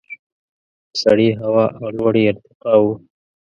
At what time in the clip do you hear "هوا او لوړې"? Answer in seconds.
1.41-2.23